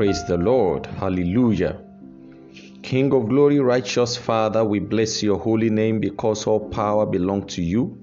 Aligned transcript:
Praise 0.00 0.24
the 0.24 0.38
Lord. 0.38 0.86
Hallelujah. 0.86 1.78
King 2.82 3.12
of 3.12 3.28
glory, 3.28 3.60
righteous 3.60 4.16
Father, 4.16 4.64
we 4.64 4.78
bless 4.78 5.22
your 5.22 5.38
holy 5.38 5.68
name 5.68 6.00
because 6.00 6.46
all 6.46 6.70
power 6.70 7.04
belongs 7.04 7.54
to 7.56 7.62
you. 7.62 8.00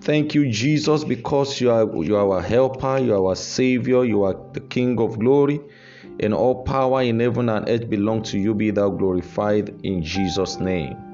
Thank 0.00 0.34
you, 0.34 0.50
Jesus, 0.50 1.04
because 1.04 1.60
you 1.60 1.70
are, 1.70 1.86
you 2.02 2.16
are 2.16 2.28
our 2.28 2.42
helper, 2.42 2.98
you 2.98 3.14
are 3.14 3.24
our 3.24 3.36
Savior, 3.36 4.04
you 4.04 4.24
are 4.24 4.34
the 4.52 4.58
King 4.58 4.98
of 4.98 5.20
glory, 5.20 5.60
and 6.18 6.34
all 6.34 6.64
power 6.64 7.02
in 7.02 7.20
heaven 7.20 7.50
and 7.50 7.68
earth 7.68 7.88
belong 7.88 8.24
to 8.24 8.36
you. 8.40 8.52
Be 8.52 8.72
thou 8.72 8.90
glorified 8.90 9.78
in 9.84 10.02
Jesus' 10.02 10.58
name. 10.58 11.05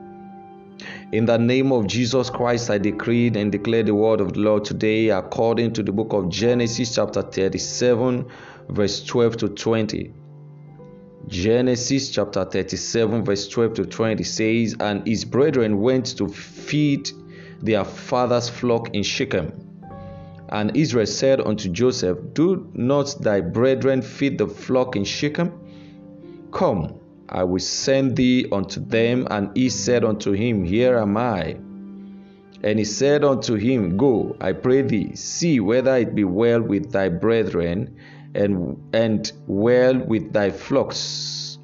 In 1.13 1.27
the 1.27 1.37
name 1.37 1.73
of 1.73 1.87
Jesus 1.89 2.31
Christ, 2.31 2.71
I 2.71 2.79
decree 2.79 3.27
and 3.27 3.53
declare 3.53 3.83
the 3.83 3.95
word 3.95 4.23
of 4.23 4.33
the 4.33 4.41
Lord 4.41 4.65
today 4.65 5.11
according 5.11 5.75
to 5.75 5.83
the 5.83 5.93
book 5.93 6.15
of 6.15 6.31
Genesis, 6.31 6.95
chapter 6.95 7.21
37, 7.21 8.25
verse 8.71 9.05
12 9.05 9.37
to 9.37 9.49
20. 9.51 10.15
Genesis 11.29 12.09
chapter 12.09 12.47
37, 12.47 13.27
verse 13.27 13.47
12 13.47 13.75
to 13.75 13.85
20 13.85 14.25
says, 14.25 14.75
And 14.81 15.07
his 15.07 15.27
brethren 15.27 15.83
went 15.83 16.17
to 16.17 16.29
feed 16.29 17.11
their 17.61 17.85
father's 17.85 18.49
flock 18.49 18.95
in 18.95 19.03
Shechem. 19.03 19.53
And 20.49 20.75
Israel 20.75 21.05
said 21.05 21.43
unto 21.43 21.69
Joseph, 21.69 22.17
Do 22.33 22.71
not 22.73 23.17
thy 23.21 23.43
brethren 23.43 24.01
feed 24.01 24.39
the 24.39 24.49
flock 24.49 24.97
in 24.97 25.05
Shechem? 25.05 25.53
Come, 26.53 27.02
I 27.33 27.45
will 27.45 27.61
send 27.61 28.17
thee 28.17 28.47
unto 28.53 28.79
them. 28.79 29.27
And 29.31 29.51
he 29.57 29.71
said 29.71 30.05
unto 30.05 30.33
him, 30.33 30.65
Here 30.65 30.99
am 30.99 31.17
I. 31.17 31.57
And 32.63 32.79
he 32.79 32.85
said 32.85 33.25
unto 33.25 33.55
him, 33.55 33.97
Go, 33.97 34.37
I 34.41 34.53
pray 34.53 34.83
thee, 34.83 35.17
see 35.17 35.59
whether 35.59 35.97
it 35.97 36.15
be 36.15 36.25
well 36.25 36.63
with 36.63 36.93
thy 36.93 37.09
brethren 37.09 37.97
and, 38.35 38.81
and 38.93 39.33
well 39.47 39.99
with 39.99 40.33
thy 40.33 40.51
flocks, 40.51 41.59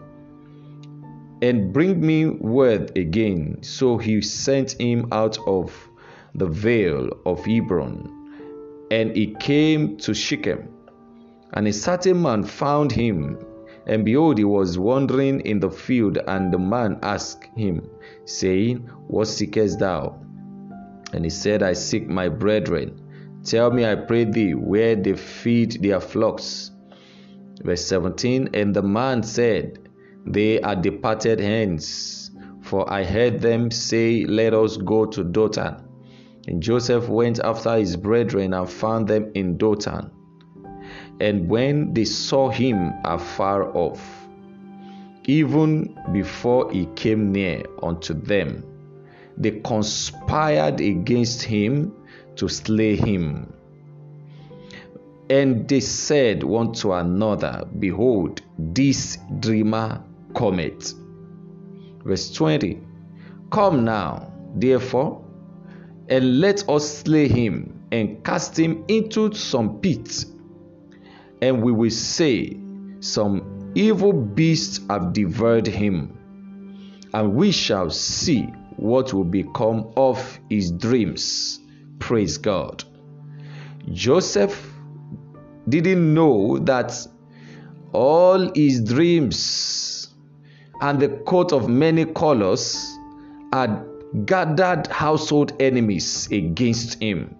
and 1.41 1.73
bring 1.73 2.05
me 2.05 2.27
word 2.27 2.97
again. 2.99 3.63
So 3.63 3.97
he 3.97 4.21
sent 4.23 4.73
him 4.81 5.09
out 5.13 5.39
of 5.47 5.73
the 6.35 6.47
vale 6.47 7.11
of 7.25 7.45
Hebron, 7.45 8.87
and 8.91 9.15
he 9.17 9.35
came 9.35 9.97
to 9.99 10.15
Shechem. 10.15 10.69
And 11.55 11.67
a 11.67 11.73
certain 11.73 12.21
man 12.21 12.45
found 12.45 12.93
him, 12.93 13.39
and 13.89 14.05
behold, 14.05 14.39
he 14.39 14.45
was 14.45 14.79
wandering 14.79 15.41
in 15.41 15.61
the 15.61 15.71
field, 15.71 16.19
and 16.27 16.53
the 16.53 16.59
man 16.59 16.99
asked 17.03 17.49
him, 17.57 17.89
saying, 18.25 18.89
What 19.09 19.29
seekest 19.29 19.79
thou? 19.79 20.21
And 21.13 21.25
he 21.25 21.31
said, 21.31 21.63
I 21.63 21.73
seek 21.73 22.09
my 22.09 22.29
brethren 22.29 23.01
Tell 23.45 23.71
me, 23.71 23.87
I 23.87 23.95
pray 23.95 24.25
thee, 24.25 24.55
where 24.55 24.97
they 24.97 25.15
feed 25.15 25.83
their 25.83 26.01
flocks. 26.01 26.71
Verse 27.63 27.85
17 27.87 28.51
And 28.53 28.75
the 28.75 28.83
man 28.83 29.23
said, 29.23 29.79
They 30.27 30.61
are 30.61 30.77
departed 30.77 31.41
hence, 31.41 32.31
for 32.61 32.93
I 32.93 33.05
heard 33.05 33.41
them 33.41 33.71
say, 33.71 34.25
Let 34.25 34.55
us 34.55 34.77
go 34.77 35.07
to 35.07 35.25
Dothan. 35.25 35.83
And 36.47 36.63
Joseph 36.63 37.09
went 37.09 37.41
after 37.41 37.77
his 37.77 37.97
brethren 37.97 38.53
and 38.55 38.69
found 38.69 39.09
them 39.09 39.31
in 39.35 39.57
Dothan. 39.57 40.11
And 41.21 41.49
when 41.49 41.95
they 41.95 42.05
saw 42.05 42.49
him 42.49 42.93
afar 43.05 43.77
off, 43.77 44.29
even 45.25 45.99
before 46.13 46.71
he 46.71 46.87
came 46.95 47.33
near 47.33 47.65
unto 47.83 48.15
them, 48.15 48.65
they 49.37 49.61
conspired 49.61 50.81
against 50.81 51.43
him 51.43 51.93
to 52.37 52.49
slay 52.49 52.97
him. 52.97 53.53
And 55.31 55.69
they 55.69 55.81
said 55.81 56.43
one 56.43 56.73
to 56.75 56.93
another, 56.95 57.65
Behold, 57.79 58.41
this 58.59 59.19
dreamer 59.41 60.03
cometh. 60.35 60.95
Verse 62.05 62.33
20 62.33 62.81
Come 63.51 63.85
now, 63.85 64.33
therefore, 64.55 65.23
and 66.09 66.41
let 66.41 66.69
us 66.69 66.99
slay 66.99 67.29
him 67.29 67.83
and 67.93 68.25
cast 68.25 68.59
him 68.59 68.85
into 68.89 69.35
some 69.35 69.81
pit, 69.81 70.25
and 71.41 71.63
we 71.63 71.73
will 71.73 71.91
say, 71.91 72.59
Some 73.01 73.73
evil 73.75 74.13
beasts 74.13 74.81
have 74.91 75.13
devoured 75.13 75.67
him, 75.67 76.19
and 77.15 77.35
we 77.35 77.53
shall 77.53 77.91
see 77.91 78.43
what 78.77 79.13
will 79.13 79.25
become 79.25 79.93
of 79.97 80.39
his 80.49 80.71
dreams. 80.71 81.61
Praise 81.99 82.39
God. 82.39 82.85
Joseph 83.93 84.73
didn't 85.69 86.15
know 86.15 86.59
that 86.59 87.07
all 87.93 88.53
his 88.55 88.83
dreams 88.83 90.15
and 90.81 91.01
the 91.01 91.09
coat 91.27 91.53
of 91.53 91.69
many 91.69 92.05
colors 92.05 92.77
had 93.53 93.85
gathered 94.25 94.87
household 94.89 95.53
enemies 95.61 96.29
against 96.31 97.01
him, 97.03 97.35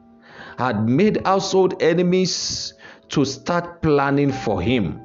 had 0.59 0.89
made 0.89 1.25
household 1.27 1.83
enemies 1.83 2.75
to 3.11 3.25
start 3.25 3.83
planning 3.83 4.33
for 4.33 4.61
him 4.61 5.01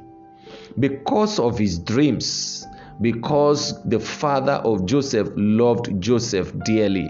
because 0.79 1.39
of 1.39 1.57
his 1.57 1.79
dreams, 1.79 2.65
because 3.01 3.81
the 3.85 3.99
father 3.99 4.53
of 4.53 4.85
Joseph 4.85 5.29
loved 5.35 5.99
Joseph 6.01 6.53
dearly. 6.65 7.09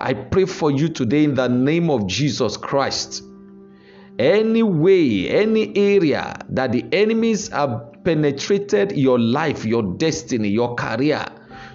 I 0.00 0.14
pray 0.14 0.46
for 0.46 0.70
you 0.70 0.88
today 0.88 1.24
in 1.24 1.34
the 1.34 1.48
name 1.48 1.90
of 1.90 2.06
Jesus 2.06 2.56
Christ. 2.56 3.22
Any 4.18 4.62
way, 4.62 5.28
any 5.28 5.76
area 5.76 6.38
that 6.48 6.72
the 6.72 6.84
enemies 6.92 7.48
have 7.48 7.92
penetrated 8.02 8.92
your 8.92 9.18
life, 9.18 9.64
your 9.64 9.82
destiny, 9.82 10.48
your 10.48 10.74
career, 10.74 11.26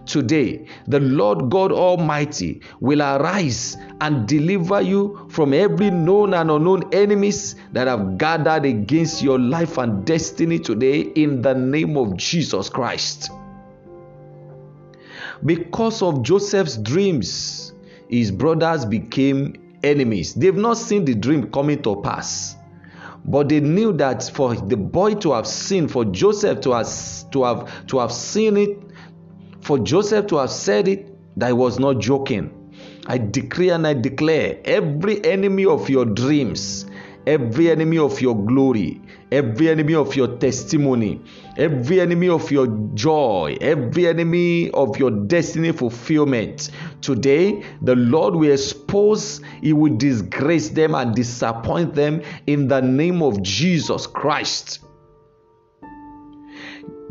today 0.06 0.66
the 0.88 1.00
Lord 1.00 1.50
God 1.50 1.72
Almighty 1.72 2.62
will 2.80 3.02
arise 3.02 3.78
and 4.00 4.28
deliver 4.28 4.82
you 4.82 5.28
from 5.30 5.54
every 5.54 5.92
known 5.92 6.34
and 6.34 6.52
unknown 6.52 6.84
enemies 6.94 7.56
that 7.74 7.88
have 7.88 8.18
gathered 8.18 8.66
against 8.66 9.22
your 9.22 9.40
life 9.40 9.78
and 9.78 10.06
destiny 10.06 10.60
today 10.60 11.02
in 11.02 11.42
the 11.42 11.54
name 11.54 11.98
of 11.98 12.18
Jesus 12.18 12.70
Christ. 12.70 13.32
Because 15.44 16.02
of 16.02 16.22
Joseph's 16.22 16.78
dreams, 16.78 17.74
his 18.08 18.32
brothers 18.32 18.86
became 18.86 19.78
enemies. 19.84 20.34
They've 20.36 20.56
not 20.56 20.78
seen 20.78 21.06
the 21.06 21.16
dream 21.16 21.50
coming 21.52 21.82
to 21.84 22.00
pass. 22.02 22.56
But 23.24 23.50
they 23.50 23.60
knew 23.60 23.94
that 23.94 24.30
for 24.34 24.56
the 24.56 24.78
boy 24.78 25.16
to 25.16 25.34
have 25.34 25.48
seen, 25.48 25.88
for 25.88 26.06
Joseph 26.06 26.62
to 26.62 26.72
have, 26.72 27.32
to 27.32 27.44
have, 27.44 27.88
to 27.88 28.00
have 28.00 28.12
seen 28.12 28.58
it, 28.58 28.80
for 29.72 29.80
Joseph 29.80 30.28
to 30.28 30.36
have 30.36 30.52
said 30.52 30.90
it, 30.90 31.16
that 31.40 31.48
he 31.48 31.54
was 31.54 31.80
not 31.80 31.98
joking. 32.00 32.52
I 33.08 33.18
decree 33.18 33.70
and 33.70 33.88
I 33.88 33.94
declare 33.94 34.59
every 34.66 35.24
enemy 35.24 35.66
of 35.66 35.90
your 35.90 36.04
dreams, 36.04 36.86
every 37.26 37.72
enemy 37.72 37.98
of 37.98 38.20
your 38.20 38.36
glory, 38.36 39.02
every 39.32 39.70
enemy 39.70 39.96
of 39.96 40.14
your 40.14 40.28
testimony, 40.40 41.22
every 41.56 42.02
enemy 42.02 42.28
of 42.28 42.52
your 42.52 42.68
joy, 42.96 43.56
every 43.62 44.08
enemy 44.08 44.70
of 44.72 44.98
your 44.98 45.12
destiny 45.12 45.72
fulfillment. 45.72 46.70
Today, 47.00 47.64
the 47.82 47.96
Lord 47.96 48.36
will 48.36 48.52
expose, 48.52 49.40
He 49.62 49.72
will 49.72 49.96
disgrace 49.96 50.68
them 50.68 50.96
and 50.96 51.16
disappoint 51.16 51.96
them 51.96 52.24
in 52.46 52.68
the 52.68 52.82
name 52.82 53.24
of 53.24 53.42
Jesus 53.42 54.06
Christ. 54.06 54.80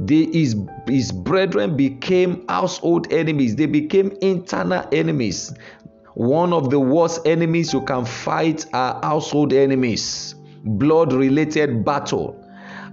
They, 0.03 0.25
his, 0.25 0.57
his 0.89 1.13
brethren 1.13 1.77
became 1.77 2.47
household 2.49 3.13
enemies, 3.13 3.57
they 3.57 3.67
became 3.67 4.17
internal 4.23 4.89
enemies. 4.93 5.53
One 6.15 6.53
of 6.55 6.71
the 6.71 6.81
worst 6.81 7.27
enemies 7.27 7.73
you 7.73 7.83
can 7.83 8.07
fight 8.07 8.65
are 8.73 8.99
household 9.03 9.53
enemies, 9.53 10.35
blood 10.65 11.13
related 11.13 11.85
battle. 11.85 12.37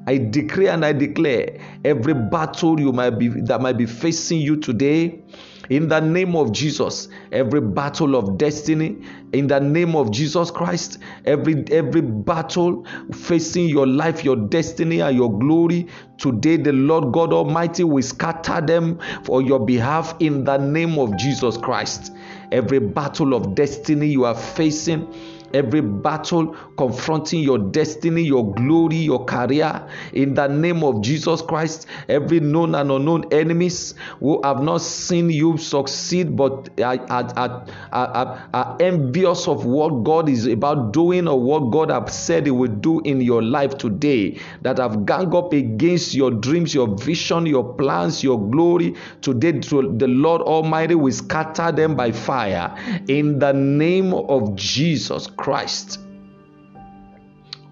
I 0.06 0.18
decree 0.18 0.68
and 0.68 0.86
I 0.86 0.94
declare 0.94 1.58
every 1.84 2.14
battle 2.14 2.80
you 2.80 2.92
might 2.92 3.12
be 3.12 3.28
that 3.28 3.62
might 3.62 3.78
be 3.78 3.86
facing 3.86 4.40
you 4.40 4.58
today 4.58 5.20
in 5.70 5.88
the 5.88 6.00
name 6.00 6.36
of 6.36 6.52
Jesus 6.52 7.08
every 7.32 7.62
battle 7.62 8.16
of 8.16 8.38
destiny 8.38 8.98
in 9.34 9.48
the 9.48 9.60
name 9.60 9.96
of 9.96 10.12
Jesus 10.12 10.52
Christ 10.52 11.00
every 11.26 11.64
every 11.72 12.02
battle 12.02 12.86
facing 13.14 13.70
your 13.70 13.88
life 13.88 14.24
your 14.24 14.36
destiny 14.36 15.02
and 15.02 15.16
your 15.16 15.38
glory 15.38 15.88
today 16.18 16.58
the 16.58 16.74
Lord 16.74 17.14
God 17.14 17.34
Almighty 17.34 17.84
will 17.84 18.04
scatter 18.04 18.62
them 18.62 19.00
for 19.24 19.42
your 19.42 19.66
behalf 19.66 20.16
in 20.20 20.44
the 20.44 20.58
name 20.58 20.98
of 20.98 21.16
Jesus 21.18 21.58
Christ. 21.58 22.14
Every 22.52 22.80
battle 22.80 23.34
of 23.34 23.56
destiny 23.56 24.08
you 24.08 24.26
are 24.26 24.36
facing 24.36 25.14
every 25.58 25.82
battle 25.82 26.56
confronting 26.78 27.42
your 27.42 27.58
destiny, 27.58 28.22
your 28.22 28.54
glory, 28.54 28.98
your 28.98 29.26
career, 29.26 29.88
in 30.14 30.36
the 30.36 30.48
name 30.48 30.84
of 30.84 31.02
Jesus 31.02 31.42
Christ, 31.42 31.88
every 32.08 32.40
known 32.40 32.76
and 32.76 32.92
unknown 32.92 33.26
enemies 33.32 33.96
who 34.20 34.40
have 34.44 34.62
not 34.62 34.82
seen 34.82 35.30
you 35.32 35.58
succeed 35.58 36.36
but 36.38 36.70
are, 36.80 37.00
are, 37.10 37.66
are, 37.92 38.50
are, 38.54 38.78
envious 38.80 39.48
of 39.48 39.66
what 39.66 40.04
God 40.04 40.30
is 40.30 40.46
about 40.46 40.94
doing 40.94 41.28
or 41.28 41.42
what 41.42 41.72
God 41.72 41.90
has 41.90 42.16
said 42.16 42.46
He 42.46 42.52
will 42.52 42.68
do 42.68 43.00
in 43.02 43.22
your 43.22 43.42
life 43.42 43.78
today, 43.78 44.40
that 44.62 44.78
have 44.78 45.06
gang 45.06 45.36
up 45.36 45.54
against 45.54 46.14
your 46.14 46.30
dreams, 46.30 46.76
your 46.76 46.96
vision, 46.96 47.48
your 47.48 47.74
plans, 47.74 48.24
your 48.24 48.40
glory, 48.50 48.96
today 49.22 49.48
the 49.52 50.08
Lord 50.08 50.42
Almighty 50.42 50.96
will 50.96 51.12
scatter 51.12 51.72
them 51.72 51.96
by 51.96 52.12
fire. 52.12 52.76
In 53.08 53.40
the 53.40 53.54
name 53.54 54.14
of 54.14 54.56
Jesus 54.56 55.28
Christ. 55.28 55.47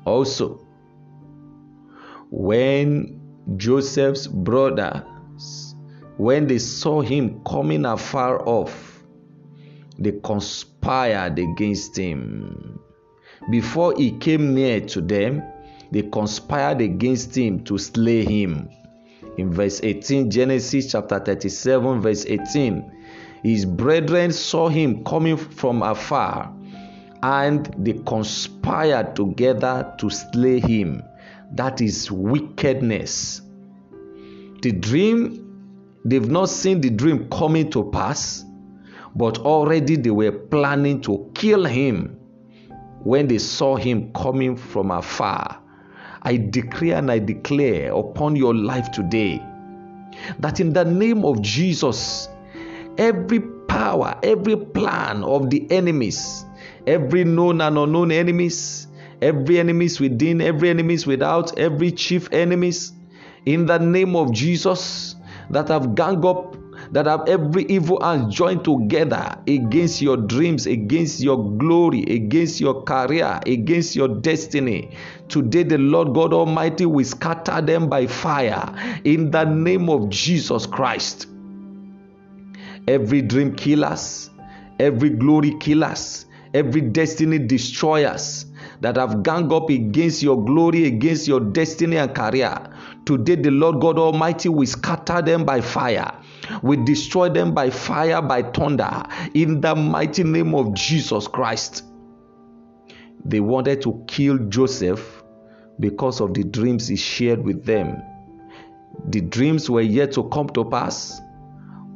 Also, 0.06 0.66
when 2.30 3.19
Joseph's 3.57 4.27
brothers, 4.27 5.75
when 6.18 6.48
they 6.48 6.60
saw 6.60 7.01
him 7.01 7.42
coming 7.44 7.86
afar 7.86 8.48
off, 8.48 9.04
they 10.00 10.13
conspired 10.24 11.38
against 11.38 11.98
him. 11.98 12.80
Before 13.51 13.94
he 13.98 14.12
came 14.19 14.54
near 14.56 14.80
to 14.81 15.01
them, 15.01 15.44
they 15.92 16.04
conspired 16.04 16.80
against 16.80 17.36
him 17.36 17.63
to 17.66 17.78
slay 17.78 18.24
him. 18.24 18.69
In 19.38 19.51
verse 19.51 19.81
18, 19.83 20.31
Genesis 20.31 20.92
chapter 20.94 21.19
37, 21.19 22.01
verse 22.01 22.25
18, 22.25 22.92
his 23.44 23.66
brethren 23.66 24.31
saw 24.31 24.69
him 24.69 25.04
coming 25.04 25.36
from 25.36 25.83
afar 25.83 26.54
and 27.25 27.74
they 27.80 27.94
conspired 28.06 29.16
together 29.16 29.95
to 29.98 30.12
slay 30.12 30.60
him. 30.60 31.01
That 31.54 31.81
is 31.81 32.12
wickedness. 32.12 33.42
The 34.62 34.72
dream, 34.72 35.98
they've 36.06 36.30
not 36.30 36.50
seen 36.50 36.81
the 36.81 36.92
dream 36.92 37.27
coming 37.30 37.72
to 37.72 37.89
pass, 37.89 38.45
but 39.16 39.39
already 39.39 39.95
they 39.95 40.12
were 40.12 40.33
planning 40.33 41.01
to 41.01 41.31
kill 41.33 41.66
him 41.66 42.16
when 43.04 43.28
they 43.28 43.39
saw 43.39 43.75
him 43.75 44.13
coming 44.13 44.56
from 44.56 44.92
afar. 44.92 45.60
I 46.21 46.38
decree 46.38 46.92
and 46.92 47.10
I 47.10 47.18
declare 47.18 47.92
upon 47.92 48.36
your 48.36 48.54
life 48.54 48.92
today 48.92 49.42
that 50.38 50.60
in 50.60 50.74
the 50.74 50.86
name 50.86 51.25
of 51.25 51.42
Jesus, 51.42 52.30
every 53.00 53.39
power, 53.68 54.16
every 54.21 54.57
plan 54.57 55.24
of 55.24 55.50
the 55.50 55.66
enemies, 55.71 56.45
every 56.87 57.23
known 57.23 57.61
and 57.61 57.77
unknown 57.77 58.11
enemies, 58.11 58.87
every 59.21 59.59
enemies 59.59 59.99
within, 59.99 60.41
every 60.41 60.69
enemies 60.69 61.05
without, 61.05 61.57
every 61.57 61.91
chief 61.91 62.31
enemies, 62.31 62.93
in 63.45 63.65
the 63.65 63.77
name 63.77 64.15
of 64.15 64.31
Jesus, 64.31 65.15
that 65.49 65.67
have 65.69 65.95
gang 65.95 66.25
up 66.25 66.55
that 66.91 67.05
have 67.05 67.27
every 67.27 67.63
evil 67.65 68.01
hand 68.01 68.31
joined 68.31 68.63
together 68.63 69.37
against 69.47 70.01
your 70.01 70.17
dreams, 70.17 70.65
against 70.65 71.19
your 71.19 71.57
glory, 71.57 72.03
against 72.03 72.61
your 72.61 72.83
career, 72.83 73.39
against 73.45 73.95
your 73.95 74.07
destiny. 74.07 74.91
Today, 75.27 75.63
the 75.63 75.77
Lord 75.77 76.13
God 76.13 76.33
Almighty 76.33 76.85
will 76.85 77.05
scatter 77.05 77.61
them 77.61 77.89
by 77.89 78.07
fire 78.07 78.73
in 79.03 79.31
the 79.31 79.43
name 79.43 79.89
of 79.89 80.09
Jesus 80.09 80.65
Christ. 80.65 81.27
Every 82.87 83.21
dream 83.21 83.55
killers, 83.55 84.29
every 84.79 85.09
glory 85.09 85.55
killers, 85.59 86.25
every 86.56 86.80
destiny 86.80 87.38
destroyers 87.38 88.46
that 88.80 88.96
have 88.96 89.24
gang 89.24 89.52
up 89.52 89.69
against 89.69 90.24
your 90.24 90.42
glory, 90.44 90.86
against 90.86 91.28
your 91.28 91.42
destiny 91.42 91.98
and 91.98 92.16
career. 92.16 92.57
Today, 93.06 93.36
the 93.36 93.52
Lord 93.52 93.81
God 93.81 94.00
Almighty 94.00 94.48
will 94.48 94.66
scatter 94.66 95.22
them 95.22 95.44
by 95.44 95.60
fire. 95.60 96.18
We 96.63 96.78
destroy 96.78 97.28
them 97.28 97.54
by 97.54 97.72
fire, 97.72 98.22
by 98.22 98.44
thunder, 98.44 99.04
in 99.34 99.60
the 99.60 99.75
mighty 99.75 100.24
name 100.24 100.56
of 100.56 100.74
Jesus 100.74 101.28
Christ. 101.28 101.84
They 103.25 103.42
wanted 103.42 103.81
to 103.81 104.04
kill 104.07 104.38
Joseph 104.48 105.24
because 105.81 106.22
of 106.22 106.34
the 106.34 106.44
dreams 106.46 106.88
he 106.88 106.96
shared 106.96 107.44
with 107.44 107.66
them. 107.66 108.02
The 109.10 109.19
dreams 109.19 109.69
were 109.69 109.81
yet 109.81 110.13
to 110.13 110.30
come 110.30 110.48
to 110.50 110.63
pass, 110.63 111.19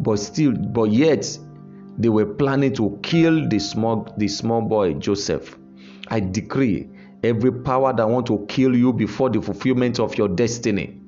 but 0.02 0.18
still, 0.18 0.52
but 0.52 0.92
yet 0.92 1.38
they 2.00 2.10
were 2.10 2.26
planning 2.26 2.74
to 2.74 2.98
kill 3.04 3.48
the 3.48 3.60
small, 3.60 4.12
the 4.18 4.28
small 4.28 4.62
boy 4.62 4.94
Joseph. 4.94 5.58
I 6.08 6.22
decree 6.22 6.90
every 7.24 7.52
power 7.52 7.94
that 7.94 8.10
want 8.10 8.26
to 8.28 8.46
kill 8.48 8.76
you 8.76 8.92
before 8.94 9.30
the 9.30 9.42
fulfillment 9.42 10.00
of 10.00 10.18
your 10.18 10.30
destiny 10.30 11.00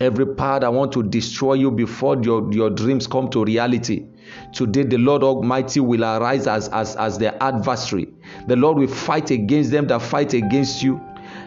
every 0.00 0.26
power 0.26 0.60
that 0.60 0.72
want 0.72 0.92
to 0.92 1.02
destroy 1.02 1.54
you 1.54 1.70
before 1.70 2.20
your, 2.22 2.52
your 2.52 2.70
dreams 2.70 3.06
come 3.06 3.28
to 3.30 3.44
reality. 3.44 4.04
Today, 4.52 4.82
the 4.82 4.98
Lord 4.98 5.22
Almighty 5.22 5.80
will 5.80 6.04
arise 6.04 6.46
as, 6.46 6.68
as, 6.68 6.96
as 6.96 7.18
their 7.18 7.40
adversary. 7.42 8.08
The 8.46 8.56
Lord 8.56 8.78
will 8.78 8.88
fight 8.88 9.30
against 9.30 9.70
them 9.70 9.86
that 9.88 10.02
fight 10.02 10.34
against 10.34 10.82
you. 10.82 11.00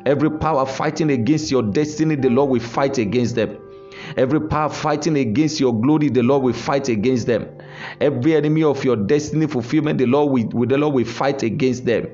Every 0.05 0.31
power 0.31 0.65
fighting 0.65 1.11
against 1.11 1.51
your 1.51 1.61
destiny, 1.61 2.15
the 2.15 2.29
Lord 2.29 2.49
will 2.49 2.59
fight 2.59 2.97
against 2.97 3.35
them. 3.35 3.57
Every 4.17 4.41
power 4.41 4.69
fighting 4.69 5.17
against 5.17 5.59
your 5.59 5.79
glory, 5.79 6.09
the 6.09 6.23
Lord 6.23 6.43
will 6.43 6.53
fight 6.53 6.89
against 6.89 7.27
them. 7.27 7.47
Every 8.01 8.35
enemy 8.35 8.63
of 8.63 8.83
your 8.83 8.95
destiny 8.95 9.47
fulfillment, 9.47 9.97
the 9.99 10.05
Lord 10.05 10.31
will, 10.53 10.65
the 10.65 10.77
Lord 10.77 10.95
will 10.95 11.05
fight 11.05 11.43
against 11.43 11.85
them. 11.85 12.07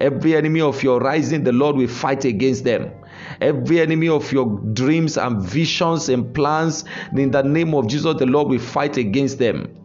Every 0.00 0.36
enemy 0.36 0.60
of 0.60 0.82
your 0.82 1.00
rising, 1.00 1.44
the 1.44 1.52
Lord 1.52 1.76
will 1.76 1.88
fight 1.88 2.24
against 2.24 2.64
them. 2.64 2.92
Every 3.40 3.80
enemy 3.80 4.08
of 4.08 4.30
your 4.32 4.60
dreams 4.72 5.16
and 5.16 5.40
visions 5.42 6.08
and 6.08 6.34
plans, 6.34 6.84
in 7.16 7.30
the 7.30 7.42
name 7.42 7.74
of 7.74 7.86
Jesus, 7.88 8.16
the 8.18 8.26
Lord 8.26 8.48
will 8.48 8.58
fight 8.58 8.96
against 8.96 9.38
them. 9.38 9.76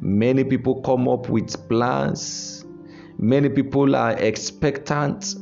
Many 0.00 0.44
people 0.44 0.80
come 0.82 1.08
up 1.08 1.28
with 1.28 1.68
plans, 1.68 2.64
many 3.18 3.48
people 3.48 3.96
are 3.96 4.12
expectant, 4.12 5.34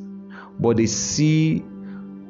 but 0.59 0.77
they 0.77 0.87
see 0.87 1.65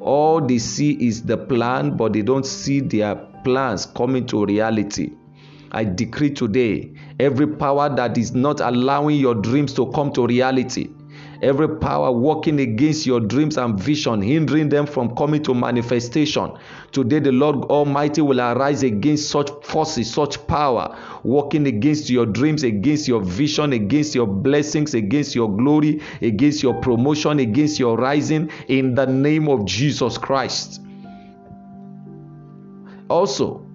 all 0.05 0.39
they 0.39 0.59
see 0.59 0.91
is 1.05 1.23
the 1.23 1.35
plan, 1.35 1.97
but 1.97 2.13
they 2.13 2.21
don't 2.21 2.45
see 2.45 2.79
their 2.79 3.15
plans 3.43 3.87
coming 3.87 4.25
to 4.27 4.45
reality. 4.45 5.09
I 5.71 5.83
decree 5.83 6.29
today 6.29 6.93
every 7.19 7.47
power 7.47 7.93
that 7.95 8.15
is 8.17 8.33
not 8.33 8.59
allowing 8.59 9.17
your 9.17 9.33
dreams 9.33 9.73
to 9.73 9.91
come 9.91 10.13
to 10.13 10.27
reality 10.27 10.89
every 11.41 11.77
power 11.77 12.11
working 12.11 12.59
against 12.59 13.05
your 13.05 13.19
dreams 13.19 13.57
and 13.57 13.79
vision, 13.79 14.21
hindering 14.21 14.69
them 14.69 14.85
from 14.85 15.15
coming 15.15 15.43
to 15.43 15.53
manifestation. 15.53 16.51
Today, 16.91 17.19
the 17.19 17.31
Lord 17.31 17.65
Almighty 17.65 18.21
will 18.21 18.39
arise 18.39 18.83
against 18.83 19.29
such 19.29 19.49
forces, 19.63 20.11
such 20.11 20.45
power, 20.47 20.97
working 21.23 21.67
against 21.67 22.09
your 22.09 22.25
dreams, 22.25 22.63
against 22.63 23.07
your 23.07 23.21
vision, 23.21 23.73
against 23.73 24.15
your 24.15 24.27
blessings, 24.27 24.93
against 24.93 25.35
your 25.35 25.55
glory, 25.55 26.01
against 26.21 26.63
your 26.63 26.73
promotion, 26.81 27.39
against 27.39 27.79
your 27.79 27.97
rising, 27.97 28.49
in 28.67 28.95
the 28.95 29.05
name 29.05 29.47
of 29.47 29.65
Jesus 29.65 30.17
Christ. 30.17 30.81
Also, 33.09 33.65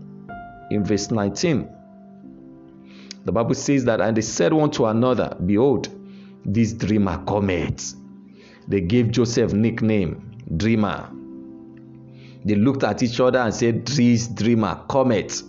in 0.70 0.84
verse 0.84 1.10
19, 1.10 1.68
the 3.24 3.32
Bible 3.32 3.54
says 3.54 3.84
that, 3.84 4.00
and 4.00 4.16
they 4.16 4.22
said 4.22 4.52
one 4.52 4.70
to 4.72 4.86
another, 4.86 5.36
Behold, 5.44 5.88
this 6.44 6.72
dreamer 6.72 7.22
cometh. 7.26 7.94
They 8.68 8.80
gave 8.80 9.10
Joseph 9.10 9.52
nickname 9.52 10.38
Dreamer. 10.56 11.10
They 12.44 12.54
looked 12.54 12.84
at 12.84 13.02
each 13.02 13.20
other 13.20 13.38
and 13.38 13.54
said, 13.54 13.86
This 13.86 14.28
dreamer 14.28 14.82
cometh. 14.88 15.42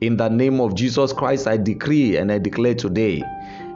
In 0.00 0.16
the 0.16 0.28
name 0.28 0.60
of 0.60 0.74
Jesus 0.74 1.12
Christ, 1.12 1.46
I 1.46 1.56
decree 1.56 2.16
and 2.16 2.30
I 2.32 2.38
declare 2.38 2.74
today 2.74 3.22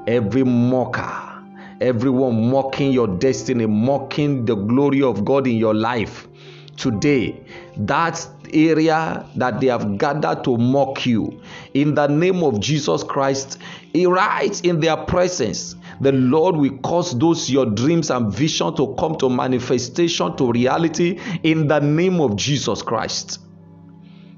every 0.07 0.45
mocker, 0.45 1.43
everyone 1.81 2.51
mocking 2.51 2.93
your 2.93 3.09
destiny, 3.09 3.67
mocking 3.67 4.45
the 4.45 4.55
glory 4.55 5.03
of 5.03 5.25
God 5.25 5.47
in 5.47 5.57
your 5.57 5.75
life, 5.75 6.29
today, 6.77 7.45
that 7.77 8.27
area 8.53 9.27
that 9.37 9.61
they 9.61 9.67
have 9.67 9.99
gathered 9.99 10.45
to 10.45 10.57
mock 10.57 11.07
you, 11.07 11.41
in 11.75 11.95
the 11.95 12.07
name 12.07 12.43
of 12.43 12.61
Jesus 12.61 13.03
Christ, 13.03 13.59
right 13.95 14.65
in 14.65 14.81
their 14.81 14.97
presence, 14.97 15.77
the 16.01 16.13
Lord 16.13 16.57
will 16.57 16.77
cause 16.79 17.17
those 17.19 17.49
your 17.51 17.67
dreams 17.67 18.11
and 18.11 18.33
vision 18.33 18.75
to 18.77 18.95
come 18.99 19.17
to 19.17 19.29
manifestation, 19.29 20.37
to 20.37 20.53
reality 20.53 21.19
in 21.43 21.69
the 21.69 21.81
name 21.81 22.21
of 22.21 22.37
Jesus 22.37 22.83
Christ. 22.83 23.41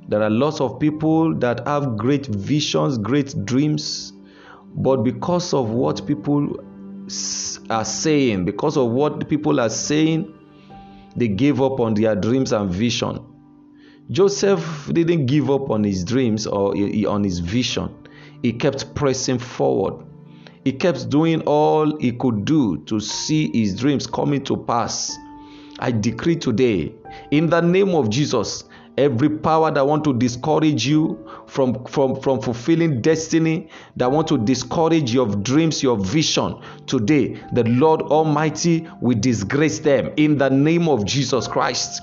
There 0.08 0.22
are 0.22 0.30
lots 0.30 0.60
of 0.60 0.78
people 0.78 1.34
that 1.36 1.66
have 1.66 1.96
great 1.96 2.26
visions, 2.26 2.96
great 2.96 3.44
dreams, 3.44 4.12
but 4.74 4.98
because 4.98 5.52
of 5.52 5.70
what 5.70 6.06
people 6.06 6.56
are 7.70 7.84
saying, 7.84 8.44
because 8.44 8.76
of 8.76 8.90
what 8.90 9.28
people 9.28 9.58
are 9.58 9.70
saying, 9.70 10.32
they 11.16 11.28
gave 11.28 11.60
up 11.60 11.80
on 11.80 11.94
their 11.94 12.14
dreams 12.14 12.52
and 12.52 12.70
vision. 12.70 13.20
Joseph 14.10 14.90
didn't 14.92 15.26
give 15.26 15.50
up 15.50 15.70
on 15.70 15.82
his 15.82 16.04
dreams 16.04 16.46
or 16.46 16.76
on 17.08 17.24
his 17.24 17.40
vision. 17.40 17.92
He 18.42 18.52
kept 18.52 18.94
pressing 18.94 19.38
forward 19.38 20.06
he 20.66 20.72
kept 20.72 21.10
doing 21.10 21.42
all 21.42 21.96
he 21.98 22.10
could 22.10 22.44
do 22.44 22.78
to 22.86 22.98
see 22.98 23.52
his 23.56 23.76
dreams 23.76 24.04
coming 24.04 24.42
to 24.42 24.56
pass. 24.56 25.16
I 25.78 25.92
decree 25.92 26.34
today, 26.34 26.92
in 27.30 27.48
the 27.48 27.60
name 27.60 27.90
of 27.90 28.10
Jesus, 28.10 28.64
every 28.98 29.28
power 29.28 29.70
that 29.70 29.86
want 29.86 30.04
to 30.04 30.14
discourage 30.14 30.86
you 30.86 31.28
from 31.46 31.84
from 31.84 32.18
from 32.20 32.40
fulfilling 32.40 33.00
destiny 33.02 33.68
that 33.96 34.10
want 34.10 34.26
to 34.26 34.38
discourage 34.38 35.12
your 35.12 35.26
dreams 35.36 35.82
your 35.82 35.96
vision 35.98 36.58
today 36.86 37.40
the 37.52 37.64
lord 37.64 38.00
almighty 38.02 38.88
will 39.00 39.18
disgrace 39.18 39.80
them 39.80 40.10
in 40.16 40.38
the 40.38 40.48
name 40.48 40.88
of 40.88 41.04
jesus 41.04 41.46
christ. 41.46 42.02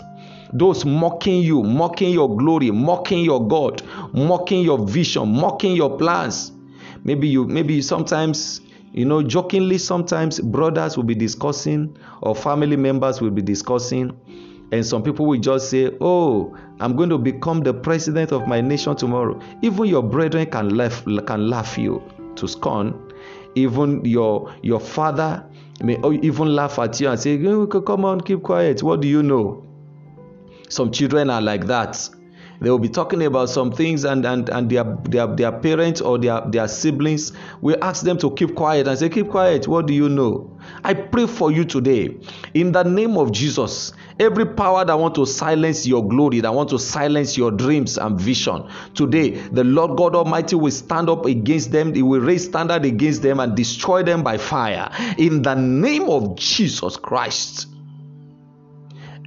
Those 0.56 0.86
mocking 0.86 1.42
you 1.42 1.64
mocking 1.64 2.12
your 2.12 2.38
glory 2.38 2.70
mocking 2.70 3.26
your 3.26 3.48
god 3.48 3.82
mocking 4.14 4.62
your 4.64 4.86
vision 4.86 5.28
mocking 5.30 5.76
your 5.76 5.98
plans. 5.98 6.52
Maybe 7.04 7.28
you 7.28 7.46
maybe 7.46 7.82
sometimes 7.82 8.62
you 8.92 9.06
know 9.06 9.24
jokingly 9.24 9.80
sometimes 9.80 10.40
brothers 10.40 10.96
will 10.96 11.06
be 11.06 11.16
discussing 11.16 11.98
or 12.22 12.36
family 12.36 12.76
members 12.76 13.20
will 13.20 13.32
be 13.32 13.42
discussing 13.42 14.16
and 14.74 14.84
some 14.84 15.04
people 15.04 15.28
will 15.28 15.40
just 15.40 15.70
say, 15.70 15.92
Oh, 16.02 16.58
I'm 16.80 16.96
going 16.96 17.10
to 17.10 17.20
become 17.20 17.62
the 17.62 17.76
president 17.76 18.32
of 18.32 18.48
my 18.48 18.60
nation 18.60 18.96
tomorrow. 18.96 19.40
Even 19.62 19.86
your 19.86 20.02
brethren 20.02 20.50
can 20.50 20.76
laugh, 20.76 21.06
can 21.06 21.48
laugh 21.48 21.78
you 21.78 22.02
to 22.38 22.48
scorn. 22.48 23.14
Even 23.54 24.04
your, 24.04 24.52
your 24.64 24.80
father 24.80 25.46
may 25.84 26.00
even 26.24 26.56
laugh 26.56 26.80
at 26.80 27.00
you 27.00 27.08
and 27.08 27.20
say, 27.20 27.38
Come 27.38 28.04
on, 28.04 28.22
keep 28.22 28.42
quiet. 28.42 28.82
What 28.82 29.02
do 29.02 29.08
you 29.08 29.22
know? 29.22 29.64
Some 30.70 30.92
children 30.92 31.30
are 31.30 31.42
like 31.42 31.68
that. 31.68 32.10
They 32.62 32.70
will 32.70 32.80
be 32.80 32.90
talking 32.90 33.24
about 33.24 33.50
some 33.50 33.72
things, 33.72 34.04
and, 34.04 34.26
and, 34.26 34.50
and 34.50 34.70
their, 34.70 34.84
their, 35.04 35.28
their 35.28 35.52
parents 35.52 36.02
or 36.02 36.18
their, 36.18 36.42
their 36.48 36.68
siblings 36.68 37.34
will 37.62 37.78
ask 37.82 38.04
them 38.04 38.18
to 38.20 38.32
keep 38.32 38.56
quiet 38.56 38.88
and 38.88 38.98
say, 38.98 39.10
Keep 39.10 39.30
quiet. 39.30 39.68
What 39.68 39.88
do 39.88 39.94
you 39.94 40.10
know? 40.10 40.58
I 40.84 40.94
pray 40.94 41.28
for 41.28 41.52
you 41.52 41.66
today. 41.66 42.16
In 42.54 42.72
the 42.72 42.84
name 42.84 43.18
of 43.18 43.32
Jesus, 43.32 43.94
Every 44.20 44.46
power 44.46 44.86
that 44.86 44.98
want 44.98 45.16
to 45.16 45.26
silence 45.26 45.88
your 45.88 46.08
glory, 46.08 46.40
that 46.42 46.54
want 46.54 46.70
to 46.70 46.78
silence 46.80 47.36
your 47.36 47.52
dreams 47.52 47.98
and 47.98 48.20
vision, 48.20 48.70
today 48.94 49.32
the 49.32 49.64
Lord 49.64 49.98
God 49.98 50.16
Almighty 50.16 50.56
will 50.56 50.72
stand 50.72 51.10
up 51.10 51.26
against 51.26 51.72
them. 51.72 51.94
He 51.94 52.04
will 52.04 52.22
raise 52.22 52.46
standard 52.46 52.86
against 52.86 53.24
them 53.24 53.40
and 53.40 53.56
destroy 53.56 54.04
them 54.04 54.22
by 54.24 54.38
fire. 54.38 54.92
In 55.18 55.42
the 55.42 55.56
name 55.56 56.10
of 56.10 56.36
Jesus 56.36 56.96
Christ 56.96 57.68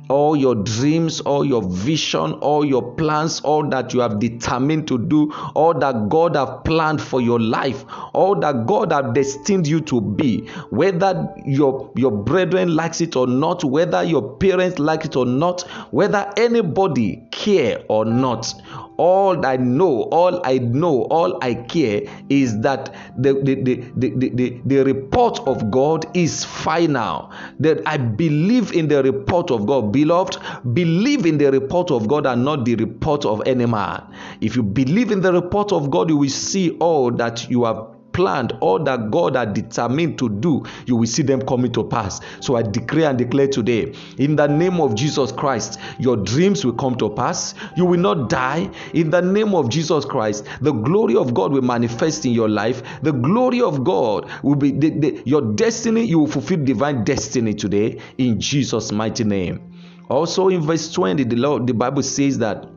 all 0.09 0.37
your 0.37 0.55
dreams, 0.55 1.21
all 1.21 1.45
your 1.45 1.63
vision, 1.63 2.33
all 2.35 2.65
your 2.65 2.95
plans, 2.95 3.41
all 3.41 3.69
that 3.69 3.93
you 3.93 4.01
have 4.01 4.19
determined 4.19 4.87
to 4.89 4.99
do, 4.99 5.33
all 5.55 5.75
that 5.75 6.09
God 6.09 6.37
have 6.37 6.65
planned 6.65 7.03
for 7.03 7.21
your 7.21 7.41
life, 7.41 7.85
all 8.13 8.39
that 8.41 8.67
God 8.67 8.93
have 8.93 9.15
destined 9.15 9.67
you 9.67 9.81
to 9.83 10.01
be, 10.01 10.47
whether 10.71 11.29
your 11.45 11.91
your 11.97 12.11
brethren 12.11 12.75
likes 12.75 13.01
it 13.01 13.17
or 13.17 13.27
not, 13.27 13.65
whether 13.65 14.03
your 14.03 14.37
parents 14.37 14.79
like 14.79 15.05
it 15.05 15.17
or 15.17 15.27
not, 15.27 15.63
whether 15.91 16.33
anybody 16.37 17.27
care 17.31 17.83
or 17.89 18.05
not, 18.05 18.55
all 18.99 19.45
I 19.45 19.57
know, 19.57 20.03
all 20.05 20.41
I 20.45 20.59
know, 20.59 21.03
all 21.05 21.39
I 21.43 21.55
care 21.55 22.03
is 22.29 22.61
that 22.61 22.95
the, 23.17 23.35
the, 23.35 23.55
the, 23.63 23.75
the, 23.97 24.31
the, 24.31 24.61
the, 24.65 24.85
report 24.85 25.41
of 25.41 25.71
God 25.71 26.07
is 26.17 26.45
final. 26.45 27.31
That 27.61 27.87
I 27.87 27.99
believe 27.99 28.73
in 28.73 28.89
the 28.89 29.03
report 29.03 29.51
of 29.51 29.67
God. 29.67 29.93
Beloved, 29.97 30.37
believe 30.75 31.25
in 31.25 31.39
the 31.39 31.51
report 31.51 31.91
of 31.91 32.07
God 32.07 32.27
and 32.27 32.45
not 32.45 32.67
the 32.67 32.75
report 32.75 33.25
of 33.25 33.43
any 33.47 33.65
man. 33.65 34.05
If 34.43 34.55
you 34.55 34.63
believe 34.63 35.11
in 35.11 35.23
the 35.23 35.33
report 35.33 35.73
of 35.73 35.89
God, 35.91 36.11
you 36.11 36.19
will 36.19 36.29
see 36.29 36.73
all 36.81 37.11
that 37.13 37.49
you 37.49 37.65
have 37.65 37.97
planned, 38.17 38.53
all 38.61 38.83
that 38.83 39.11
God 39.11 39.37
had 39.37 39.53
determined 39.53 40.19
to 40.19 40.29
do, 40.29 40.65
you 40.87 40.97
will 40.97 41.07
see 41.07 41.23
them 41.23 41.43
coming 41.43 41.71
to 41.73 41.85
pass. 41.85 42.21
So 42.41 42.57
I 42.57 42.63
decree 42.63 43.05
and 43.05 43.19
declare 43.19 43.47
today, 43.47 43.95
in 44.19 44.37
the 44.37 44.47
name 44.47 44.81
of 44.81 44.95
Jesus 44.95 45.33
Christ, 45.33 45.79
your 45.99 46.17
dreams 46.17 46.65
will 46.65 46.73
come 46.73 46.97
to 46.97 47.11
pass. 47.11 47.55
You 47.77 47.85
will 47.85 48.01
not 48.01 48.31
die. 48.31 48.71
In 48.95 49.11
the 49.11 49.21
name 49.21 49.55
of 49.55 49.69
Jesus 49.69 50.07
Christ, 50.07 50.47
the 50.63 50.73
glory 50.73 51.15
of 51.15 51.35
God 51.35 51.53
will 51.53 51.63
manifest 51.63 52.25
in 52.25 52.33
your 52.33 52.49
life. 52.49 52.83
The 53.03 53.13
glory 53.13 53.61
of 53.61 53.85
God 53.85 54.31
will 54.43 54.57
be 54.57 54.73
the, 54.73 54.91
the, 54.91 55.23
your 55.27 55.43
destiny. 55.55 56.05
You 56.05 56.21
will 56.21 56.27
fulfill 56.27 56.65
divine 56.65 57.05
destiny 57.05 57.53
today 57.53 58.01
in 58.17 58.41
Jesus' 58.41 58.93
mighty 58.93 59.25
name. 59.25 59.66
Also, 60.09 60.49
in 60.49 60.61
verse 60.61 60.93
20, 60.93 61.25
the, 61.25 61.37
Lord, 61.37 61.67
the 61.67 61.75
Bible 61.75 62.03
says 62.03 62.39
that 62.39 62.69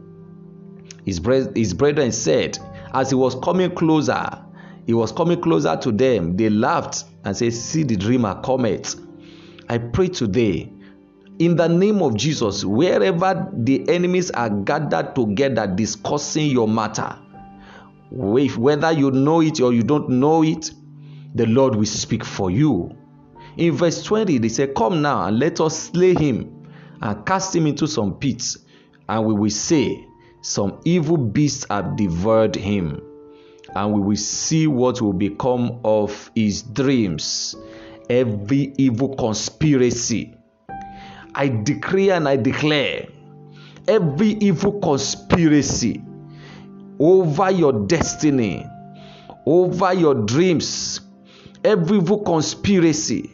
his, 1.06 1.22
his 1.56 1.74
brethren 1.74 2.12
said, 2.12 2.58
as 2.94 3.10
he 3.10 3.16
was 3.16 3.36
coming 3.36 3.72
closer, 3.72 4.44
he 4.86 4.94
was 4.94 5.12
coming 5.12 5.40
closer 5.40 5.78
to 5.78 5.92
them. 5.92 6.36
They 6.36 6.50
laughed 6.50 7.06
and 7.24 7.38
said, 7.38 7.54
See 7.54 7.84
the 7.84 7.96
dreamer 7.96 8.42
cometh. 8.44 8.96
I 9.70 9.78
pray 9.78 10.08
today, 10.08 10.74
in 11.38 11.56
the 11.56 11.68
name 11.68 12.02
of 12.02 12.16
Jesus, 12.16 12.66
wherever 12.66 13.48
the 13.54 13.88
enemies 13.88 14.32
are 14.32 14.50
gathered 14.50 15.14
together 15.14 15.68
discussing 15.68 16.50
your 16.50 16.68
matter, 16.68 17.18
whether 18.10 18.92
you 18.92 19.12
know 19.12 19.42
it 19.42 19.62
or 19.62 19.72
you 19.72 19.84
don't 19.84 20.10
know 20.10 20.44
it, 20.44 20.72
the 21.36 21.46
Lord 21.46 21.76
will 21.76 21.86
speak 21.86 22.26
for 22.26 22.50
you. 22.50 22.96
In 23.58 23.74
verse 23.74 24.02
20, 24.02 24.40
they 24.40 24.50
say, 24.50 24.68
Come 24.68 25.04
now 25.04 25.26
and 25.26 25.38
let 25.38 25.62
us 25.62 25.78
slay 25.78 26.16
him 26.16 26.59
and 27.02 27.26
cast 27.26 27.56
him 27.56 27.68
into 27.68 27.88
some 27.88 28.16
pits, 28.20 28.58
and 29.08 29.26
we 29.26 29.34
will 29.34 29.50
say, 29.50 30.06
Some 30.42 30.80
evil 30.86 31.18
beasts 31.18 31.66
have 31.70 31.96
devoured 31.96 32.56
him 32.56 33.02
and 33.76 33.94
we 33.94 34.02
will 34.02 34.16
see 34.16 34.68
what 34.68 35.02
will 35.02 35.14
become 35.14 35.80
of 35.84 36.32
his 36.36 36.62
dreams. 36.62 37.56
Every 38.10 38.74
evil 38.78 39.16
conspiracy. 39.16 40.36
I 41.36 41.48
decree 41.48 42.10
and 42.10 42.28
I 42.28 42.38
declare 42.38 43.08
every 43.88 44.30
evil 44.30 44.80
conspiracy 44.80 46.02
over 47.00 47.52
your 47.52 47.86
destiny, 47.86 48.66
over 49.46 49.94
your 49.94 50.16
dreams, 50.16 51.02
every 51.64 51.98
evil 51.98 52.24
conspiracy 52.24 53.30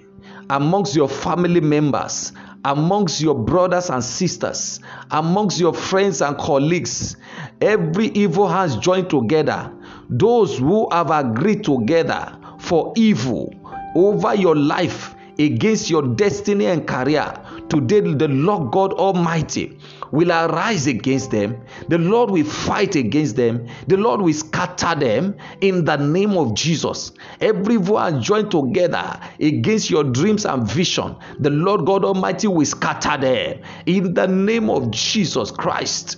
amongst 0.49 0.95
your 0.95 1.07
family 1.07 1.61
members, 1.61 2.33
amongst 2.65 3.21
your 3.21 3.35
brothers 3.35 3.91
and 3.91 4.03
sisters, 4.03 4.79
amongst 5.11 5.59
your 5.59 5.73
friends 5.73 6.21
and 6.21 6.35
colleagues, 6.37 7.15
every 7.61 8.07
evil 8.07 8.47
has 8.47 8.75
joined 8.77 9.09
together. 9.09 9.71
Those 10.09 10.57
who 10.57 10.89
have 10.91 11.11
agreed 11.11 11.63
together 11.63 12.35
for 12.59 12.91
evil 12.97 13.53
over 13.95 14.33
your 14.33 14.55
life 14.55 15.15
against 15.37 15.89
your 15.91 16.01
destiny 16.01 16.65
and 16.65 16.87
career 16.87 17.33
today 17.69 17.99
the 18.01 18.27
lord 18.27 18.71
god 18.71 18.93
almighty 18.93 19.77
will 20.11 20.31
arise 20.31 20.87
against 20.87 21.31
them 21.31 21.59
the 21.89 21.97
lord 21.97 22.29
will 22.29 22.45
fight 22.45 22.95
against 22.95 23.35
them 23.35 23.67
the 23.87 23.97
lord 23.97 24.21
will 24.21 24.33
scatter 24.33 24.99
them 24.99 25.35
in 25.61 25.85
the 25.85 25.95
name 25.97 26.31
of 26.37 26.53
jesus 26.53 27.11
everyone 27.41 28.21
joined 28.21 28.51
together 28.51 29.19
against 29.39 29.89
your 29.89 30.03
dreams 30.03 30.45
and 30.45 30.67
vision 30.69 31.15
the 31.39 31.49
lord 31.49 31.85
god 31.85 32.05
almighty 32.05 32.47
will 32.47 32.65
scatter 32.65 33.17
them 33.17 33.61
in 33.85 34.13
the 34.13 34.27
name 34.27 34.69
of 34.69 34.91
jesus 34.91 35.51
christ 35.51 36.17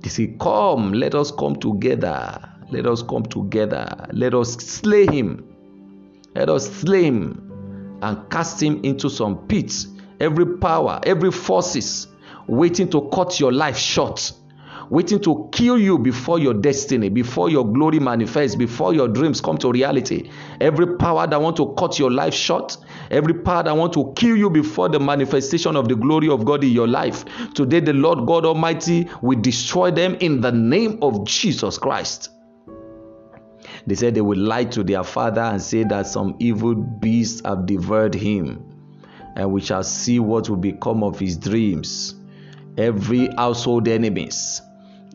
they 0.00 0.08
say 0.08 0.34
come 0.40 0.92
let 0.92 1.14
us 1.14 1.30
come 1.32 1.56
together 1.56 2.40
let 2.70 2.86
us 2.86 3.02
come 3.02 3.24
together. 3.24 4.06
Let 4.12 4.34
us 4.34 4.52
slay 4.52 5.06
him. 5.06 5.44
Let 6.34 6.50
us 6.50 6.70
slay 6.70 7.04
him 7.04 7.98
and 8.02 8.30
cast 8.30 8.62
him 8.62 8.84
into 8.84 9.08
some 9.08 9.46
pits. 9.48 9.86
Every 10.20 10.58
power, 10.58 11.00
every 11.04 11.30
forces 11.30 12.08
waiting 12.46 12.88
to 12.90 13.08
cut 13.12 13.38
your 13.38 13.52
life 13.52 13.76
short, 13.76 14.32
waiting 14.90 15.20
to 15.20 15.48
kill 15.52 15.78
you 15.78 15.98
before 15.98 16.38
your 16.38 16.54
destiny, 16.54 17.08
before 17.08 17.50
your 17.50 17.70
glory 17.70 18.00
manifests, 18.00 18.56
before 18.56 18.94
your 18.94 19.06
dreams 19.06 19.40
come 19.40 19.58
to 19.58 19.70
reality. 19.70 20.30
Every 20.60 20.96
power 20.96 21.26
that 21.26 21.40
want 21.40 21.56
to 21.58 21.74
cut 21.78 21.98
your 21.98 22.10
life 22.10 22.34
short, 22.34 22.76
every 23.10 23.34
power 23.34 23.62
that 23.62 23.76
want 23.76 23.92
to 23.92 24.12
kill 24.16 24.36
you 24.36 24.48
before 24.50 24.88
the 24.88 24.98
manifestation 24.98 25.76
of 25.76 25.88
the 25.88 25.94
glory 25.94 26.28
of 26.28 26.44
God 26.44 26.64
in 26.64 26.70
your 26.70 26.88
life. 26.88 27.24
Today, 27.54 27.80
the 27.80 27.92
Lord 27.92 28.26
God 28.26 28.46
Almighty 28.46 29.08
will 29.20 29.38
destroy 29.40 29.90
them 29.90 30.16
in 30.20 30.40
the 30.40 30.52
name 30.52 30.98
of 31.02 31.26
Jesus 31.26 31.78
Christ. 31.78 32.30
They 33.86 33.94
said 33.94 34.14
they 34.14 34.20
would 34.20 34.38
lie 34.38 34.64
to 34.64 34.82
their 34.82 35.04
father 35.04 35.42
and 35.42 35.60
say 35.60 35.84
that 35.84 36.06
some 36.06 36.36
evil 36.38 36.74
beasts 36.74 37.42
have 37.44 37.66
devoured 37.66 38.14
him, 38.14 38.67
and 39.38 39.52
we 39.52 39.60
shall 39.60 39.84
see 39.84 40.18
what 40.18 40.50
will 40.50 40.56
become 40.56 41.04
of 41.04 41.18
his 41.18 41.36
dreams. 41.36 42.16
Every 42.76 43.28
household 43.36 43.86
enemies, 43.86 44.60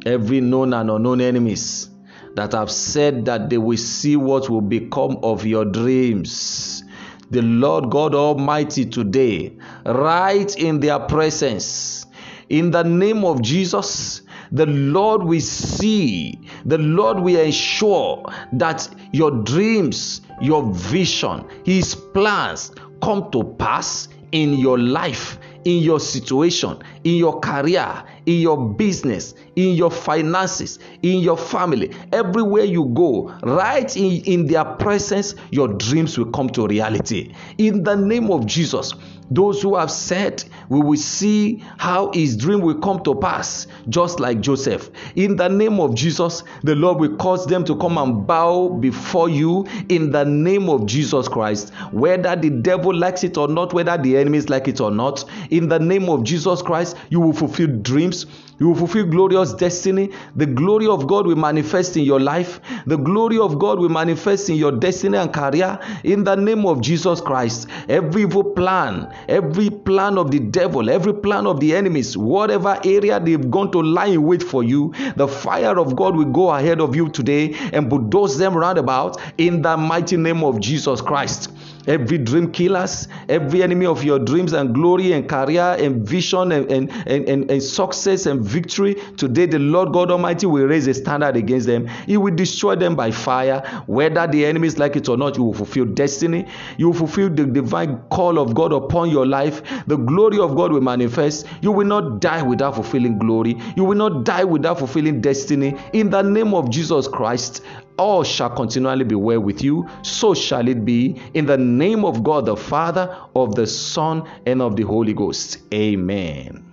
every 0.05 0.39
known 0.39 0.73
and 0.73 0.89
unknown 0.89 1.19
enemies 1.19 1.89
that 2.35 2.53
have 2.53 2.71
said 2.71 3.25
that 3.25 3.49
they 3.49 3.57
will 3.57 3.77
see 3.77 4.15
what 4.15 4.49
will 4.49 4.61
become 4.61 5.19
of 5.23 5.45
your 5.45 5.65
dreams. 5.65 6.85
The 7.31 7.41
Lord 7.41 7.89
God 7.89 8.15
Almighty 8.15 8.85
today, 8.85 9.57
right 9.85 10.57
in 10.57 10.79
their 10.79 10.99
presence, 10.99 12.05
in 12.47 12.71
the 12.71 12.83
name 12.83 13.25
of 13.25 13.41
Jesus, 13.41 14.21
the 14.53 14.67
Lord 14.67 15.23
will 15.23 15.41
see, 15.41 16.39
the 16.63 16.77
Lord 16.77 17.19
will 17.19 17.39
ensure 17.39 18.23
that 18.53 18.87
your 19.11 19.31
dreams, 19.31 20.21
your 20.41 20.71
vision, 20.71 21.45
His 21.65 21.95
plans 21.95 22.71
come 23.01 23.29
to 23.31 23.43
pass 23.43 24.07
in 24.33 24.53
your 24.55 24.77
life 24.77 25.37
in 25.65 25.81
your 25.81 25.99
situation, 25.99 26.77
in 27.03 27.15
your 27.15 27.39
career, 27.39 28.03
in 28.25 28.39
your 28.39 28.57
business, 28.57 29.33
in 29.55 29.75
your 29.75 29.91
finances, 29.91 30.79
in 31.01 31.19
your 31.19 31.37
family, 31.37 31.91
everywhere 32.11 32.63
you 32.63 32.85
go, 32.93 33.33
right 33.43 33.95
in, 33.95 34.21
in 34.25 34.47
their 34.47 34.65
presence, 34.65 35.35
your 35.51 35.67
dreams 35.67 36.17
will 36.17 36.31
come 36.31 36.49
to 36.49 36.67
reality. 36.67 37.33
In 37.57 37.83
the 37.83 37.95
name 37.95 38.31
of 38.31 38.45
Jesus, 38.45 38.93
those 39.31 39.61
who 39.61 39.75
have 39.75 39.89
said, 39.89 40.43
We 40.69 40.79
will 40.79 40.97
see 40.97 41.63
how 41.77 42.11
his 42.13 42.37
dream 42.37 42.61
will 42.61 42.79
come 42.79 43.03
to 43.03 43.15
pass, 43.15 43.67
just 43.89 44.19
like 44.19 44.41
Joseph. 44.41 44.91
In 45.15 45.35
the 45.37 45.47
name 45.47 45.79
of 45.79 45.95
Jesus, 45.95 46.43
the 46.63 46.75
Lord 46.75 46.99
will 46.99 47.15
cause 47.17 47.45
them 47.47 47.65
to 47.65 47.75
come 47.77 47.97
and 47.97 48.27
bow 48.27 48.69
before 48.69 49.29
you 49.29 49.65
in 49.89 50.11
the 50.11 50.23
name 50.23 50.69
of 50.69 50.85
Jesus 50.85 51.27
Christ. 51.27 51.73
Whether 51.91 52.35
the 52.35 52.49
devil 52.49 52.93
likes 52.93 53.23
it 53.23 53.37
or 53.37 53.47
not, 53.47 53.73
whether 53.73 53.97
the 53.97 54.17
enemies 54.17 54.49
like 54.49 54.67
it 54.67 54.79
or 54.79 54.91
not, 54.91 55.25
in 55.49 55.67
the 55.67 55.79
name 55.79 56.09
of 56.09 56.23
Jesus 56.23 56.61
Christ, 56.61 56.95
you 57.09 57.19
will 57.19 57.33
fulfill 57.33 57.67
dreams, 58.13 58.43
you 58.59 58.67
will 58.69 58.75
fulfill 58.75 59.05
glorious 59.05 59.53
destiny. 59.53 60.11
The 60.35 60.45
glory 60.45 60.87
of 60.87 61.07
God 61.07 61.25
will 61.25 61.35
manifest 61.35 61.97
in 61.97 62.03
your 62.03 62.19
life. 62.19 62.61
The 62.85 62.97
glory 62.97 63.39
of 63.39 63.59
God 63.59 63.79
will 63.79 63.89
manifest 63.89 64.49
in 64.49 64.55
your 64.55 64.71
destiny 64.71 65.17
and 65.17 65.33
career 65.33 65.79
in 66.03 66.23
the 66.23 66.35
name 66.35 66.65
of 66.65 66.81
Jesus 66.81 67.19
Christ. 67.19 67.67
Every 67.89 68.21
evil 68.21 68.43
plan, 68.43 69.13
every 69.27 69.69
plan 69.69 70.17
of 70.17 70.31
the 70.31 70.39
devil, 70.39 70.89
every 70.89 71.13
plan 71.13 71.47
of 71.47 71.59
the 71.59 71.75
enemies, 71.75 72.15
whatever 72.15 72.79
area 72.85 73.19
they've 73.19 73.49
gone 73.49 73.71
to 73.71 73.81
lie 73.81 74.07
in 74.07 74.23
wait 74.23 74.43
for 74.43 74.63
you, 74.63 74.93
the 75.15 75.27
fire 75.27 75.77
of 75.79 75.95
God 75.95 76.15
will 76.15 76.31
go 76.31 76.51
ahead 76.51 76.79
of 76.79 76.95
you 76.95 77.09
today 77.09 77.55
and 77.73 77.89
bulldoze 77.89 78.37
them 78.37 78.55
round 78.55 78.77
about 78.77 79.19
in 79.37 79.61
the 79.61 79.75
mighty 79.75 80.15
name 80.15 80.43
of 80.43 80.59
Jesus 80.59 81.01
Christ 81.01 81.52
every 81.87 82.17
dream 82.17 82.51
killers, 82.51 83.07
every 83.29 83.63
enemy 83.63 83.85
of 83.85 84.03
your 84.03 84.19
dreams 84.19 84.53
and 84.53 84.73
glory 84.73 85.13
and 85.13 85.27
career 85.27 85.75
and 85.79 86.07
vision 86.07 86.51
and, 86.51 86.71
and, 86.71 86.91
and, 87.07 87.27
and, 87.27 87.51
and 87.51 87.63
success 87.63 88.25
and 88.25 88.41
victory. 88.43 88.95
Today, 89.17 89.45
the 89.45 89.59
Lord 89.59 89.93
God 89.93 90.11
Almighty 90.11 90.45
will 90.45 90.65
raise 90.65 90.87
a 90.87 90.93
standard 90.93 91.35
against 91.35 91.67
them. 91.67 91.87
He 92.05 92.17
will 92.17 92.35
destroy 92.35 92.75
them 92.75 92.95
by 92.95 93.11
fire. 93.11 93.61
Whether 93.87 94.27
the 94.27 94.45
enemies 94.45 94.77
like 94.77 94.95
it 94.95 95.09
or 95.09 95.17
not, 95.17 95.37
you 95.37 95.43
will 95.43 95.53
fulfill 95.53 95.85
destiny. 95.85 96.45
You 96.77 96.87
will 96.87 96.93
fulfill 96.93 97.29
the 97.29 97.45
divine 97.45 97.97
call 98.09 98.39
of 98.39 98.53
God 98.53 98.73
upon 98.73 99.09
your 99.09 99.25
life. 99.25 99.61
The 99.87 99.97
glory 99.97 100.39
of 100.39 100.55
God 100.55 100.71
will 100.71 100.81
manifest. 100.81 101.45
You 101.61 101.71
will 101.71 101.87
not 101.87 102.21
die 102.21 102.41
without 102.43 102.75
fulfilling 102.75 103.19
glory. 103.19 103.59
You 103.75 103.83
will 103.83 103.97
not 103.97 104.23
die 104.23 104.43
without 104.43 104.79
fulfilling 104.79 105.21
destiny. 105.21 105.77
In 105.93 106.09
the 106.09 106.21
name 106.21 106.53
of 106.53 106.69
Jesus 106.69 107.07
Christ, 107.07 107.61
all 107.97 108.23
shall 108.23 108.49
continually 108.49 109.05
be 109.05 109.15
well 109.15 109.39
with 109.39 109.63
you. 109.63 109.87
So 110.01 110.33
shall 110.33 110.67
it 110.67 110.83
be 110.83 111.21
in 111.33 111.45
the 111.45 111.57
name 111.77 112.05
of 112.05 112.23
God 112.23 112.45
the 112.45 112.55
Father, 112.55 113.15
of 113.35 113.55
the 113.55 113.67
Son, 113.67 114.27
and 114.45 114.61
of 114.61 114.75
the 114.75 114.83
Holy 114.83 115.13
Ghost. 115.13 115.57
Amen. 115.73 116.72